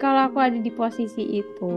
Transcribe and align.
kalau 0.00 0.32
aku 0.32 0.40
ada 0.40 0.56
di 0.56 0.72
posisi 0.72 1.44
itu 1.44 1.76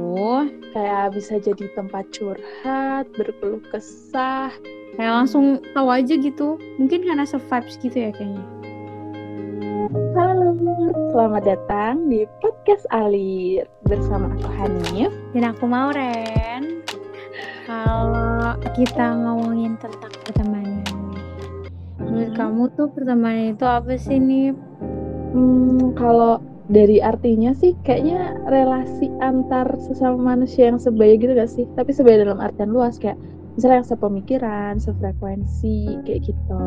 kayak 0.71 1.11
bisa 1.11 1.43
jadi 1.43 1.67
tempat 1.75 2.07
curhat 2.15 3.11
berkeluh 3.19 3.59
kesah. 3.67 4.47
kayak 4.95 5.11
langsung 5.11 5.59
tahu 5.75 5.91
aja 5.91 6.15
gitu. 6.15 6.55
Mungkin 6.79 7.03
karena 7.03 7.27
survives 7.27 7.75
gitu 7.83 8.07
ya 8.07 8.15
kayaknya. 8.15 8.45
Halo, 10.15 10.55
selamat 11.11 11.43
datang 11.43 12.07
di 12.07 12.23
podcast 12.39 12.87
Alir. 12.95 13.67
Bersama 13.91 14.31
aku 14.31 14.47
Hanif. 14.55 15.11
Dan 15.35 15.43
aku 15.43 15.67
Mauren. 15.67 16.79
Kalau 17.67 18.55
kita 18.71 19.19
ngomongin 19.19 19.75
tentang 19.83 20.13
pertemanan, 20.23 21.11
menurut 21.99 22.31
kamu 22.39 22.63
tuh 22.79 22.87
pertemanan 22.95 23.51
itu 23.57 23.65
apa 23.67 23.93
sih 23.99 24.15
nih? 24.15 24.55
Hmm, 25.33 25.97
kalau 25.97 26.52
dari 26.71 27.03
artinya 27.03 27.51
sih 27.51 27.75
kayaknya 27.83 28.39
relasi 28.47 29.11
antar 29.19 29.67
sesama 29.83 30.35
manusia 30.35 30.71
yang 30.71 30.79
sebaya 30.79 31.19
gitu 31.19 31.35
gak 31.35 31.51
sih? 31.51 31.67
Tapi 31.75 31.91
sebaya 31.91 32.23
dalam 32.23 32.39
artian 32.39 32.71
luas 32.71 32.95
kayak 32.95 33.19
misalnya 33.55 33.83
yang 33.83 33.89
sepemikiran, 33.89 34.73
sefrekuensi 34.79 35.99
kayak 36.07 36.31
gitu. 36.31 36.63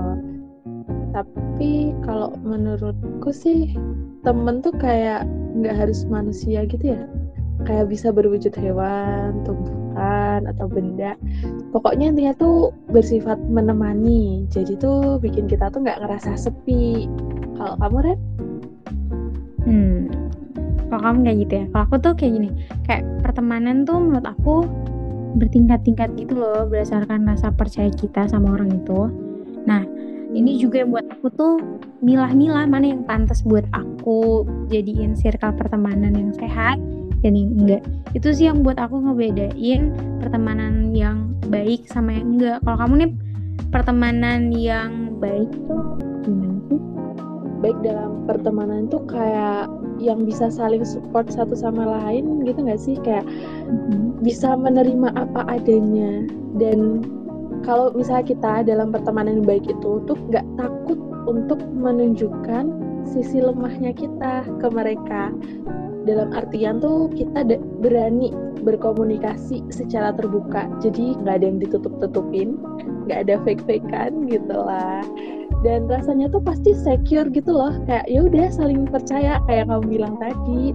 Tapi 1.16 1.96
kalau 2.04 2.36
menurutku 2.44 3.32
sih 3.32 3.72
temen 4.20 4.60
tuh 4.60 4.74
kayak 4.76 5.24
nggak 5.56 5.74
harus 5.74 6.04
manusia 6.06 6.68
gitu 6.68 6.92
ya. 6.92 7.00
Kayak 7.64 7.88
bisa 7.88 8.12
berwujud 8.12 8.52
hewan, 8.52 9.40
tumbuhan 9.48 10.44
atau 10.44 10.68
benda. 10.68 11.16
Pokoknya 11.72 12.12
intinya 12.12 12.36
tuh 12.36 12.76
bersifat 12.92 13.40
menemani. 13.48 14.44
Jadi 14.52 14.76
tuh 14.76 15.16
bikin 15.16 15.48
kita 15.48 15.72
tuh 15.72 15.80
nggak 15.80 16.04
ngerasa 16.04 16.36
sepi. 16.36 17.08
Kalau 17.56 17.80
kamu 17.80 17.98
Ren? 18.12 18.20
Hmm, 19.66 20.06
kalau 20.88 21.02
kamu 21.02 21.18
kayak 21.26 21.38
gitu 21.42 21.52
ya. 21.58 21.64
Kalau 21.74 21.84
aku 21.90 21.96
tuh 21.98 22.12
kayak 22.14 22.32
gini, 22.38 22.50
kayak 22.86 23.02
pertemanan 23.26 23.82
tuh 23.82 23.98
menurut 23.98 24.26
aku 24.26 24.64
bertingkat-tingkat 25.36 26.16
gitu 26.16 26.38
loh 26.40 26.64
berdasarkan 26.64 27.28
rasa 27.28 27.52
percaya 27.52 27.92
kita 27.92 28.24
sama 28.30 28.56
orang 28.56 28.72
itu. 28.72 29.10
Nah, 29.68 29.84
ini 30.32 30.56
juga 30.56 30.82
yang 30.82 30.90
buat 30.94 31.06
aku 31.12 31.26
tuh 31.36 31.54
milah-milah 32.00 32.64
mana 32.70 32.92
yang 32.96 33.02
pantas 33.04 33.44
buat 33.44 33.66
aku 33.74 34.46
jadiin 34.72 35.18
circle 35.18 35.52
pertemanan 35.58 36.16
yang 36.16 36.32
sehat 36.32 36.80
dan 37.20 37.32
yang 37.36 37.52
enggak. 37.58 37.82
Itu 38.16 38.32
sih 38.32 38.48
yang 38.48 38.64
buat 38.64 38.80
aku 38.80 39.02
ngebedain 39.02 39.92
pertemanan 40.22 40.94
yang 40.96 41.34
baik 41.50 41.84
sama 41.90 42.16
yang 42.16 42.38
enggak. 42.38 42.58
Kalau 42.64 42.78
kamu 42.80 42.94
nih 43.04 43.10
pertemanan 43.74 44.40
yang 44.54 45.18
baik 45.20 45.50
tuh? 45.68 46.05
Baik 47.60 47.78
dalam 47.82 48.24
pertemanan 48.28 48.88
tuh 48.88 49.02
kayak 49.08 49.68
yang 49.96 50.28
bisa 50.28 50.52
saling 50.52 50.84
support 50.84 51.28
satu 51.32 51.56
sama 51.56 51.84
lain 51.84 52.44
gitu 52.44 52.60
nggak 52.64 52.80
sih? 52.80 52.96
Kayak 53.00 53.24
bisa 54.20 54.54
menerima 54.56 55.12
apa 55.16 55.46
adanya. 55.48 56.24
Dan 56.56 57.04
kalau 57.64 57.92
misalnya 57.96 58.26
kita 58.28 58.52
dalam 58.64 58.92
pertemanan 58.92 59.42
yang 59.42 59.48
baik 59.48 59.66
itu 59.66 60.00
tuh 60.04 60.18
nggak 60.30 60.46
takut 60.60 60.98
untuk 61.26 61.58
menunjukkan 61.74 62.70
sisi 63.08 63.40
lemahnya 63.40 63.96
kita 63.96 64.46
ke 64.60 64.66
mereka. 64.70 65.32
Dalam 66.06 66.30
artian 66.38 66.78
tuh 66.78 67.10
kita 67.10 67.42
berani 67.82 68.30
berkomunikasi 68.62 69.66
secara 69.74 70.14
terbuka. 70.14 70.70
Jadi 70.78 71.18
nggak 71.18 71.34
ada 71.42 71.46
yang 71.50 71.58
ditutup-tutupin 71.58 72.58
nggak 73.06 73.30
ada 73.30 73.34
fake-fakean 73.46 74.26
gitu 74.26 74.56
lah 74.58 75.06
dan 75.66 75.90
rasanya 75.90 76.30
tuh 76.30 76.38
pasti 76.38 76.70
secure 76.78 77.26
gitu 77.34 77.50
loh 77.50 77.74
kayak 77.90 78.06
ya 78.06 78.22
udah 78.22 78.46
saling 78.54 78.86
percaya 78.86 79.42
kayak 79.50 79.66
kamu 79.66 79.98
bilang 79.98 80.14
tadi 80.22 80.70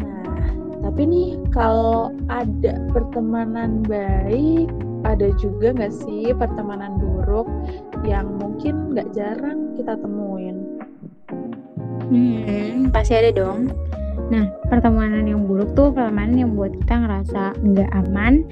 nah 0.00 0.48
tapi 0.80 1.02
nih 1.04 1.36
kalau 1.52 2.08
ada 2.32 2.80
pertemanan 2.96 3.84
baik 3.84 4.72
ada 5.04 5.28
juga 5.36 5.76
nggak 5.76 5.92
sih 5.92 6.32
pertemanan 6.32 6.96
buruk 6.96 7.44
yang 8.08 8.32
mungkin 8.40 8.96
nggak 8.96 9.12
jarang 9.12 9.76
kita 9.76 9.92
temuin 10.00 10.80
Hmm, 12.12 12.92
pasti 12.92 13.16
ada 13.16 13.32
dong. 13.32 13.72
Nah, 14.30 14.46
pertemanan 14.70 15.26
yang 15.26 15.48
buruk 15.48 15.74
tuh 15.74 15.90
pertemanan 15.90 16.38
yang 16.38 16.52
buat 16.54 16.72
kita 16.84 16.94
ngerasa 17.02 17.42
nggak 17.58 17.90
aman 18.04 18.46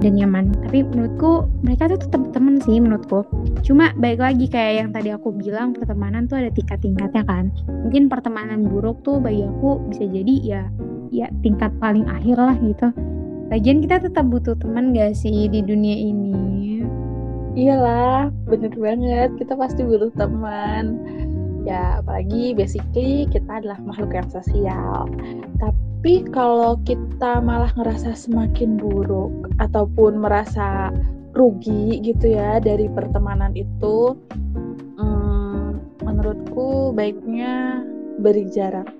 dan 0.00 0.12
nyaman. 0.18 0.50
Tapi 0.66 0.82
menurutku 0.82 1.46
mereka 1.62 1.92
tuh 1.92 2.00
tetap 2.02 2.22
temen 2.34 2.58
sih 2.64 2.80
menurutku. 2.82 3.22
Cuma 3.62 3.94
baik 4.00 4.18
lagi 4.18 4.50
kayak 4.50 4.72
yang 4.82 4.88
tadi 4.90 5.14
aku 5.14 5.30
bilang 5.30 5.76
pertemanan 5.76 6.26
tuh 6.26 6.42
ada 6.42 6.50
tingkat-tingkatnya 6.50 7.22
kan. 7.28 7.54
Mungkin 7.86 8.10
pertemanan 8.10 8.66
buruk 8.66 9.04
tuh 9.06 9.22
bagi 9.22 9.46
aku 9.46 9.78
bisa 9.92 10.08
jadi 10.08 10.34
ya 10.42 10.62
ya 11.12 11.28
tingkat 11.44 11.70
paling 11.78 12.08
akhir 12.08 12.40
lah 12.40 12.56
gitu. 12.58 12.88
Lagian 13.52 13.84
kita 13.84 14.00
tetap 14.00 14.32
butuh 14.32 14.56
teman 14.56 14.96
gak 14.96 15.12
sih 15.12 15.44
di 15.52 15.60
dunia 15.60 15.92
ini? 15.92 16.52
iyalah 17.52 18.32
bener 18.48 18.72
banget 18.72 19.30
kita 19.36 19.52
pasti 19.56 19.84
butuh 19.84 20.08
teman 20.16 20.96
ya 21.62 22.02
apalagi 22.02 22.54
basically 22.54 23.26
kita 23.30 23.62
adalah 23.62 23.78
makhluk 23.82 24.12
yang 24.14 24.28
sosial. 24.30 25.06
Tapi 25.58 26.26
kalau 26.34 26.78
kita 26.82 27.38
malah 27.38 27.70
ngerasa 27.78 28.14
semakin 28.14 28.78
buruk 28.78 29.30
ataupun 29.62 30.18
merasa 30.18 30.90
rugi 31.32 32.02
gitu 32.02 32.36
ya 32.36 32.60
dari 32.60 32.90
pertemanan 32.92 33.54
itu 33.56 34.18
hmm, 34.98 36.02
menurutku 36.02 36.92
baiknya 36.92 37.82
beri 38.18 38.50
jarak. 38.50 38.90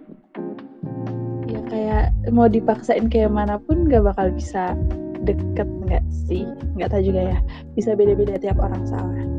Ya 1.50 1.60
kayak 1.68 2.06
mau 2.32 2.48
dipaksain 2.48 3.10
kayak 3.12 3.34
mana 3.34 3.60
pun 3.60 3.90
gak 3.90 4.06
bakal 4.06 4.32
bisa 4.32 4.78
deket 5.26 5.68
nggak 5.86 6.04
sih? 6.08 6.46
Nggak 6.78 6.94
tahu 6.94 7.02
juga 7.04 7.20
ya. 7.36 7.38
Bisa 7.76 7.98
beda-beda 7.98 8.38
tiap 8.38 8.56
orang 8.62 8.86
salah 8.88 9.32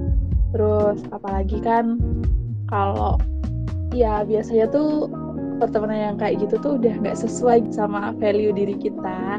terus 0.54 1.02
apalagi 1.10 1.58
kan 1.66 1.98
kalau 2.74 3.22
ya 3.94 4.26
biasanya 4.26 4.66
tuh 4.74 5.06
pertemanan 5.62 6.12
yang 6.12 6.18
kayak 6.18 6.42
gitu 6.42 6.58
tuh 6.58 6.82
udah 6.82 6.94
nggak 7.06 7.14
sesuai 7.14 7.70
sama 7.70 8.18
value 8.18 8.50
diri 8.50 8.74
kita 8.82 9.38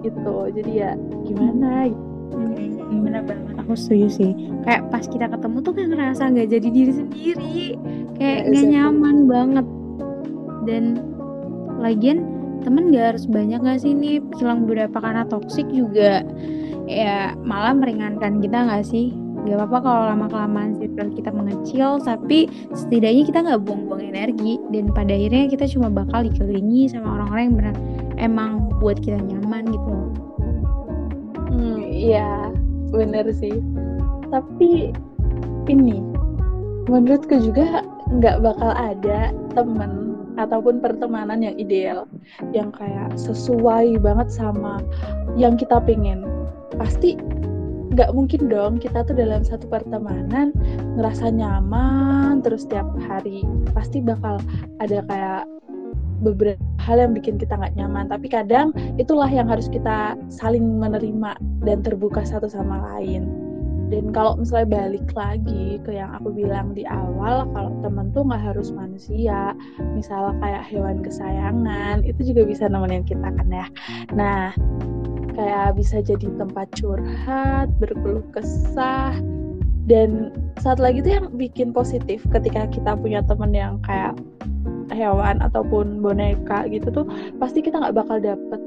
gitu. 0.00 0.48
Jadi 0.48 0.72
ya 0.80 0.96
gimana 1.28 1.92
Hmm, 2.32 3.04
bener 3.04 3.28
banget 3.28 3.60
aku 3.60 3.76
setuju 3.76 4.08
sih. 4.08 4.32
Kayak 4.64 4.88
pas 4.88 5.04
kita 5.04 5.28
ketemu 5.28 5.56
tuh 5.60 5.72
kayak 5.76 5.88
ngerasa 5.92 6.22
nggak 6.32 6.48
jadi 6.48 6.68
diri 6.72 6.92
sendiri 6.96 7.56
kayak 8.16 8.40
Ya, 8.40 8.48
nggak 8.48 8.66
nyaman 8.72 9.16
banget. 9.28 9.66
Dan 10.64 10.84
lagian 11.76 12.24
temen 12.62 12.94
gak 12.94 13.18
harus 13.18 13.26
banyak 13.26 13.58
gak 13.58 13.82
sih 13.82 13.90
nih? 13.90 14.22
Hilang 14.38 14.64
beberapa 14.64 15.02
karena 15.02 15.26
toksik 15.26 15.66
juga. 15.74 16.24
Ya 16.88 17.36
malah 17.42 17.74
meringankan 17.76 18.40
kita 18.40 18.64
gak 18.70 18.86
sih 18.86 19.21
gak 19.42 19.58
apa-apa 19.58 19.78
kalau 19.82 20.02
lama 20.06 20.26
kelamaan 20.30 20.70
circle 20.78 21.10
kita 21.18 21.30
mengecil 21.34 21.98
tapi 21.98 22.46
setidaknya 22.72 23.22
kita 23.26 23.38
nggak 23.42 23.60
buang-buang 23.66 24.02
energi. 24.14 24.62
Dan 24.70 24.94
pada 24.94 25.12
akhirnya 25.12 25.50
kita 25.50 25.66
cuma 25.70 25.90
bakal 25.90 26.22
dikelilingi 26.26 26.90
sama 26.90 27.18
orang-orang 27.18 27.42
yang 27.42 27.56
benar 27.58 27.76
emang 28.22 28.50
buat 28.78 29.02
kita 29.02 29.18
nyaman 29.18 29.66
gitu 29.66 29.88
loh. 29.88 30.10
Hmm 31.50 31.82
iya 31.90 32.50
bener 32.94 33.26
sih. 33.34 33.58
Tapi 34.30 34.94
ini 35.70 35.98
menurutku 36.86 37.38
juga 37.38 37.86
nggak 38.10 38.42
bakal 38.42 38.70
ada 38.74 39.30
temen 39.54 40.12
ataupun 40.40 40.80
pertemanan 40.80 41.44
yang 41.44 41.56
ideal 41.60 42.08
yang 42.56 42.72
kayak 42.72 43.12
sesuai 43.20 44.00
banget 44.00 44.32
sama 44.32 44.80
yang 45.36 45.60
kita 45.60 45.76
pengen 45.84 46.24
pasti 46.80 47.20
nggak 47.92 48.10
mungkin 48.16 48.48
dong 48.48 48.80
kita 48.80 49.04
tuh 49.04 49.12
dalam 49.12 49.44
satu 49.44 49.68
pertemanan 49.68 50.56
ngerasa 50.96 51.28
nyaman 51.28 52.40
terus 52.40 52.64
tiap 52.64 52.88
hari 53.04 53.44
pasti 53.76 54.00
bakal 54.00 54.40
ada 54.80 55.04
kayak 55.04 55.44
beberapa 56.22 56.62
hal 56.78 57.02
yang 57.02 57.12
bikin 57.12 57.36
kita 57.36 57.58
nggak 57.58 57.74
nyaman. 57.74 58.06
Tapi 58.10 58.30
kadang 58.30 58.70
itulah 58.96 59.28
yang 59.28 59.50
harus 59.50 59.66
kita 59.66 60.14
saling 60.30 60.78
menerima 60.78 61.36
dan 61.66 61.82
terbuka 61.82 62.22
satu 62.22 62.46
sama 62.46 62.78
lain. 62.94 63.26
Dan 63.92 64.08
kalau 64.08 64.40
misalnya 64.40 64.88
balik 64.88 65.04
lagi 65.12 65.76
ke 65.84 65.92
yang 65.92 66.16
aku 66.16 66.32
bilang 66.32 66.72
di 66.72 66.88
awal 66.88 67.44
kalau 67.52 67.76
temen 67.84 68.08
tuh 68.16 68.24
nggak 68.24 68.40
harus 68.40 68.72
manusia 68.72 69.52
misalnya 69.92 70.32
kayak 70.40 70.64
hewan 70.64 71.04
kesayangan 71.04 72.00
itu 72.00 72.32
juga 72.32 72.48
bisa 72.48 72.72
nemenin 72.72 73.04
kita 73.04 73.28
kan 73.28 73.48
ya. 73.52 73.68
Nah 74.16 74.56
kayak 75.34 75.76
bisa 75.76 76.00
jadi 76.04 76.28
tempat 76.36 76.68
curhat 76.76 77.68
berkeluh 77.80 78.24
kesah. 78.32 79.16
Dan 79.90 80.30
saat 80.62 80.78
lagi 80.78 81.02
tuh 81.02 81.12
yang 81.18 81.26
bikin 81.34 81.74
positif 81.74 82.22
ketika 82.30 82.70
kita 82.70 82.94
punya 82.94 83.18
temen 83.26 83.50
yang 83.50 83.82
kayak 83.82 84.14
hewan 84.94 85.42
ataupun 85.42 85.98
boneka 85.98 86.68
gitu 86.70 86.92
tuh 86.92 87.06
pasti 87.40 87.64
kita 87.64 87.80
nggak 87.80 87.96
bakal 87.96 88.20
dapet 88.22 88.60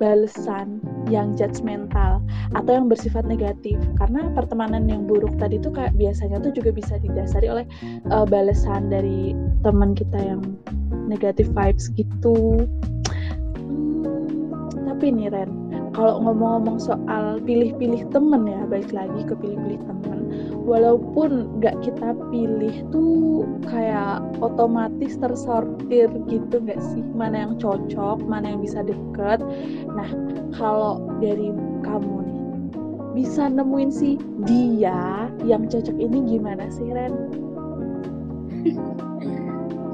balesan 0.00 0.82
yang 1.10 1.36
judgmental 1.38 2.18
atau 2.58 2.70
yang 2.74 2.90
bersifat 2.90 3.22
negatif. 3.22 3.78
Karena 4.00 4.26
pertemanan 4.34 4.90
yang 4.90 5.06
buruk 5.06 5.30
tadi 5.38 5.62
tuh 5.62 5.70
kayak 5.70 5.94
biasanya 5.94 6.42
tuh 6.42 6.50
juga 6.50 6.74
bisa 6.74 6.98
didasari 6.98 7.46
oleh 7.46 7.66
uh, 8.10 8.26
balesan 8.26 8.90
dari 8.90 9.36
teman 9.62 9.94
kita 9.94 10.18
yang 10.18 10.42
negatif 11.06 11.46
vibes 11.54 11.92
gitu. 11.94 12.66
Tapi 14.82 15.06
nih 15.14 15.30
Ren 15.30 15.71
kalau 15.92 16.24
ngomong-ngomong 16.24 16.80
soal 16.80 17.36
pilih-pilih 17.44 18.08
temen 18.08 18.48
ya 18.48 18.64
balik 18.64 18.90
lagi 18.96 19.20
ke 19.28 19.36
pilih-pilih 19.36 19.80
temen. 19.84 20.18
Walaupun 20.64 21.60
nggak 21.60 21.84
kita 21.84 22.16
pilih 22.32 22.72
tuh 22.88 23.44
kayak 23.68 24.24
otomatis 24.40 25.20
tersortir 25.20 26.08
gitu 26.28 26.56
nggak 26.64 26.80
sih? 26.80 27.04
Mana 27.12 27.44
yang 27.48 27.54
cocok 27.60 28.24
mana 28.24 28.56
yang 28.56 28.60
bisa 28.64 28.80
deket. 28.80 29.44
Nah 29.92 30.08
kalau 30.56 31.04
dari 31.20 31.52
kamu 31.84 32.16
nih 32.24 32.40
bisa 33.12 33.52
nemuin 33.52 33.90
sih 33.92 34.16
dia 34.48 35.28
yang 35.44 35.68
cocok 35.68 35.96
ini 36.00 36.24
gimana 36.24 36.72
sih 36.72 36.88
Ren? 36.88 37.12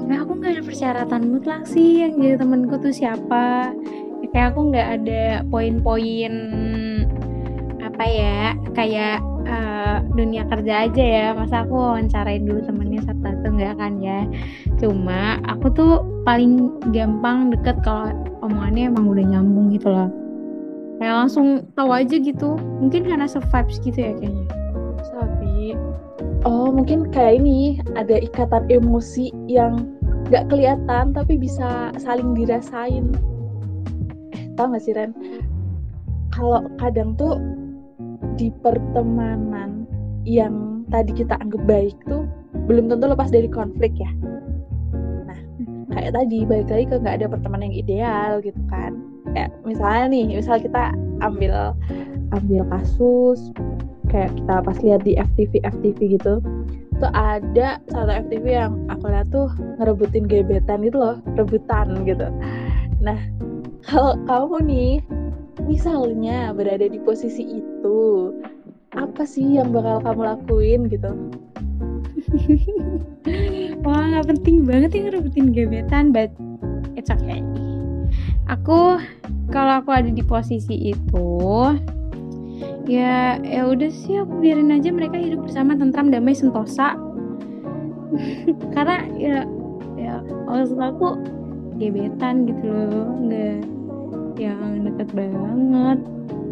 Nah, 0.09 0.25
aku 0.25 0.41
nggak 0.41 0.57
ada 0.57 0.63
persyaratan 0.65 1.21
mutlak 1.29 1.69
sih 1.69 2.01
yang 2.01 2.17
jadi 2.17 2.41
temenku 2.41 2.81
tuh 2.81 2.89
siapa 2.89 3.77
kayak 4.31 4.53
aku 4.53 4.59
nggak 4.73 4.87
ada 5.01 5.23
poin-poin 5.49 6.33
apa 7.79 8.03
ya 8.05 8.55
kayak 8.77 9.19
uh, 9.49 9.99
dunia 10.15 10.45
kerja 10.47 10.87
aja 10.87 11.03
ya. 11.03 11.25
Masa 11.35 11.65
aku 11.67 11.75
wawancarain 11.75 12.45
dulu 12.45 12.63
temennya 12.63 13.01
satu-satu 13.03 13.47
nggak 13.59 13.75
kan 13.75 13.93
ya. 13.99 14.23
Cuma 14.79 15.41
aku 15.49 15.67
tuh 15.73 15.93
paling 16.23 16.79
gampang 16.95 17.51
deket 17.51 17.75
kalau 17.83 18.13
omongannya 18.45 18.91
emang 18.93 19.11
udah 19.11 19.25
nyambung 19.25 19.73
gitu 19.75 19.91
loh. 19.91 20.09
Kayak 20.99 21.15
langsung 21.25 21.47
tahu 21.75 21.91
aja 21.95 22.15
gitu. 22.19 22.59
Mungkin 22.79 23.07
karena 23.07 23.27
se-vibes 23.27 23.79
gitu 23.83 23.99
ya 23.99 24.13
kayaknya. 24.19 24.45
Sabi. 25.03 25.75
Oh 26.47 26.71
mungkin 26.71 27.11
kayak 27.11 27.43
ini 27.43 27.83
ada 27.99 28.19
ikatan 28.19 28.67
emosi 28.71 29.31
yang 29.51 29.95
nggak 30.29 30.45
kelihatan 30.51 31.11
tapi 31.11 31.41
bisa 31.41 31.89
saling 31.97 32.37
dirasain 32.37 33.11
tau 34.59 34.67
gak 34.75 34.83
sih 34.83 34.91
Ren? 34.91 35.15
Kalau 36.35 36.67
kadang 36.75 37.15
tuh 37.15 37.39
di 38.35 38.51
pertemanan 38.59 39.87
yang 40.27 40.83
tadi 40.91 41.15
kita 41.15 41.39
anggap 41.39 41.63
baik 41.63 41.95
tuh 42.11 42.27
belum 42.67 42.91
tentu 42.91 43.07
lepas 43.07 43.31
dari 43.31 43.47
konflik 43.47 43.95
ya. 43.95 44.11
Nah 45.25 45.39
kayak 45.95 46.11
tadi 46.15 46.43
balik 46.43 46.69
lagi 46.69 46.85
ke 46.91 46.95
nggak 46.99 47.15
ada 47.23 47.27
pertemanan 47.31 47.71
yang 47.71 47.77
ideal 47.81 48.31
gitu 48.43 48.59
kan. 48.67 48.99
Ya 49.33 49.47
misalnya 49.63 50.11
nih 50.11 50.39
misal 50.39 50.59
kita 50.59 50.91
ambil 51.23 51.73
ambil 52.35 52.61
kasus 52.69 53.49
kayak 54.09 54.33
kita 54.37 54.55
pas 54.61 54.77
lihat 54.81 55.01
di 55.05 55.17
FTV 55.17 55.61
FTV 55.65 55.99
gitu 56.19 56.41
tuh 56.99 57.11
ada 57.15 57.79
satu 57.87 58.11
FTV 58.27 58.45
yang 58.45 58.73
aku 58.91 59.07
lihat 59.07 59.31
tuh 59.31 59.47
ngerebutin 59.79 60.27
gebetan 60.27 60.83
gitu 60.83 60.97
loh 60.99 61.15
rebutan 61.39 62.03
gitu. 62.03 62.27
Nah 62.99 63.17
kalau 63.89 64.13
kamu 64.29 64.57
nih 64.69 64.93
misalnya 65.65 66.53
berada 66.53 66.85
di 66.85 67.01
posisi 67.01 67.41
itu 67.57 68.29
apa 68.93 69.25
sih 69.25 69.57
yang 69.57 69.73
bakal 69.73 69.97
kamu 70.05 70.21
lakuin 70.29 70.81
gitu? 70.93 71.09
Wah 73.85 74.03
nggak 74.13 74.29
penting 74.29 74.69
banget 74.69 74.93
yang 74.93 75.09
ngerebutin 75.09 75.49
gebetan 75.57 76.13
but 76.13 76.29
it's 76.93 77.09
okay. 77.09 77.41
Aku 78.45 79.01
kalau 79.49 79.81
aku 79.81 79.89
ada 79.89 80.13
di 80.13 80.21
posisi 80.21 80.93
itu 80.93 81.29
ya 82.85 83.41
ya 83.41 83.61
udah 83.65 83.89
sih 83.89 84.21
aku 84.21 84.37
biarin 84.37 84.69
aja 84.69 84.93
mereka 84.93 85.17
hidup 85.17 85.49
bersama 85.49 85.73
tentram 85.73 86.13
damai 86.13 86.37
sentosa. 86.37 86.93
Karena 88.77 89.01
ya 89.17 89.49
ya 89.97 90.21
maksud 90.45 90.77
aku 90.77 91.17
gebetan 91.81 92.45
gitu 92.45 92.69
loh 92.69 93.17
nggak 93.25 93.78
yang 94.39 94.87
deket 94.87 95.11
banget. 95.11 95.99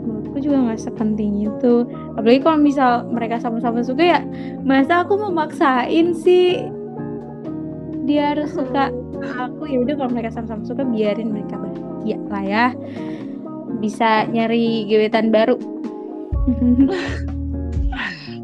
Menurutku 0.03 0.37
juga 0.43 0.57
nggak 0.67 0.81
sepenting 0.83 1.47
itu. 1.47 1.87
Apalagi 2.19 2.39
kalau 2.43 2.59
misal 2.59 2.91
mereka 3.07 3.39
sama-sama 3.39 3.79
suka 3.81 4.03
ya 4.03 4.19
masa 4.67 5.07
aku 5.07 5.15
mau 5.15 5.31
maksain 5.31 6.11
sih? 6.11 6.67
Dia 8.03 8.35
harus 8.35 8.51
suka 8.51 8.91
aku. 9.39 9.67
Ya 9.71 9.79
udah 9.81 9.95
kalau 9.95 10.11
mereka 10.11 10.35
sama-sama 10.35 10.67
suka 10.67 10.83
biarin 10.83 11.31
mereka 11.31 11.55
bahagia 11.55 12.19
lah 12.27 12.43
ya. 12.43 12.65
Bisa 13.79 14.27
nyari 14.27 14.85
gebetan 14.85 15.31
baru. 15.31 15.55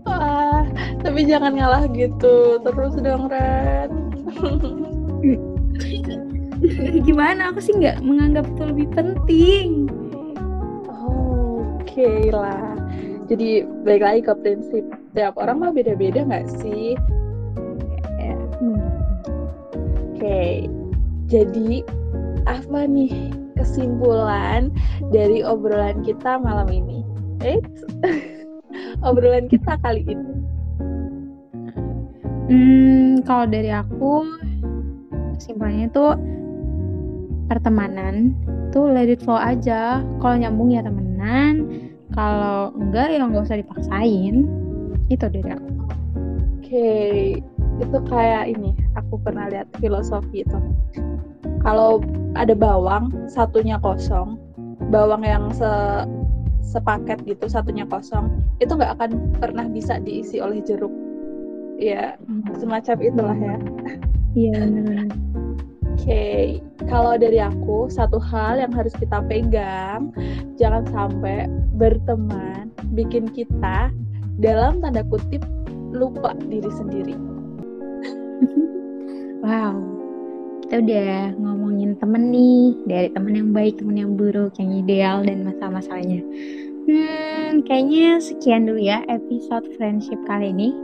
Ah, 0.03 0.67
tapi 0.99 1.25
jangan 1.25 1.57
ngalah 1.57 1.87
gitu. 1.95 2.59
Terus 2.61 2.93
dong 3.01 3.31
Ren 3.31 3.91
gimana 7.07 7.51
aku 7.51 7.59
sih 7.59 7.75
nggak 7.75 7.99
menganggap 8.03 8.47
itu 8.47 8.63
lebih 8.63 8.87
penting 8.95 9.67
oh, 10.87 11.63
oke 11.79 11.83
okay 11.83 12.31
lah 12.31 12.75
jadi 13.27 13.67
baik 13.87 14.03
lagi 14.03 14.21
ke 14.27 14.33
prinsip 14.43 14.83
tiap 15.15 15.35
orang 15.39 15.63
mah 15.63 15.71
beda-beda 15.71 16.23
nggak 16.23 16.47
sih 16.59 16.95
ya. 18.19 18.35
hmm. 18.59 18.79
oke 18.79 20.19
okay. 20.19 20.67
jadi 21.27 21.83
apa 22.47 22.87
nih 22.87 23.31
kesimpulan 23.55 24.67
dari 25.13 25.39
obrolan 25.45 26.03
kita 26.03 26.35
malam 26.41 26.67
ini 26.67 27.03
Eits. 27.43 27.83
obrolan 29.07 29.47
kita 29.47 29.75
kali 29.83 30.03
ini 30.07 30.33
hmm 32.51 33.23
kalau 33.23 33.47
dari 33.47 33.71
aku 33.71 34.27
kesimpulannya 35.39 35.87
tuh 35.95 36.15
pertemanan 37.53 38.33
tuh 38.73 38.89
let 38.89 39.05
it 39.05 39.21
flow 39.21 39.37
aja. 39.37 40.01
Kalau 40.17 40.35
nyambung 40.41 40.73
ya 40.73 40.81
temenan 40.81 41.69
kalau 42.17 42.73
enggak 42.73 43.13
ya 43.13 43.21
nggak 43.21 43.45
usah 43.45 43.61
dipaksain. 43.61 44.49
Itu 45.13 45.29
dari 45.29 45.53
aku 45.53 45.69
oke 45.69 46.01
okay. 46.65 47.37
itu 47.77 47.97
kayak 48.09 48.49
ini 48.49 48.73
aku 48.97 49.21
pernah 49.21 49.45
lihat 49.53 49.69
filosofi 49.77 50.41
itu. 50.41 50.59
Kalau 51.61 52.01
ada 52.33 52.57
bawang 52.57 53.13
satunya 53.29 53.77
kosong 53.77 54.41
bawang 54.89 55.21
yang 55.21 55.53
se 55.53 55.69
sepaket 56.63 57.21
gitu 57.29 57.45
satunya 57.45 57.85
kosong 57.85 58.33
itu 58.57 58.73
nggak 58.73 58.97
akan 58.97 59.11
pernah 59.37 59.69
bisa 59.69 60.01
diisi 60.01 60.41
oleh 60.41 60.57
jeruk. 60.65 60.91
Ya 61.77 62.17
semacam 62.57 62.97
itulah 63.05 63.37
ya. 63.37 63.57
Iya 64.33 64.65
benar 64.65 65.32
okay. 65.93 66.61
kalau 66.89 67.15
dari 67.15 67.37
aku 67.37 67.89
satu 67.89 68.17
hal 68.17 68.59
yang 68.59 68.73
harus 68.73 68.93
kita 68.97 69.21
pegang, 69.25 70.09
jangan 70.57 70.83
sampai 70.89 71.47
berteman 71.77 72.73
bikin 72.93 73.29
kita 73.31 73.93
dalam 74.41 74.81
tanda 74.81 75.05
kutip 75.07 75.41
lupa 75.93 76.33
diri 76.49 76.71
sendiri. 76.73 77.15
wow, 79.45 79.77
kita 80.65 80.81
udah 80.81 81.37
ngomongin 81.37 81.93
temen 82.01 82.33
nih, 82.33 82.73
dari 82.89 83.09
temen 83.13 83.33
yang 83.37 83.49
baik, 83.53 83.77
temen 83.77 83.97
yang 83.97 84.17
buruk, 84.17 84.57
yang 84.57 84.73
ideal 84.73 85.21
dan 85.21 85.45
masalah-masalahnya. 85.45 86.25
Hmm, 86.83 87.63
kayaknya 87.63 88.19
sekian 88.19 88.67
dulu 88.67 88.81
ya 88.83 89.07
episode 89.07 89.63
friendship 89.79 90.19
kali 90.27 90.51
ini. 90.51 90.75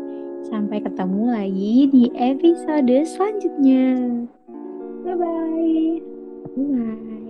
Sampai 0.47 0.79
ketemu 0.79 1.35
lagi 1.35 1.91
di 1.91 2.07
episode 2.15 2.95
selanjutnya. 3.03 4.23
Bye 5.09 5.15
bye. 5.15 6.01
Bye. 6.57 7.28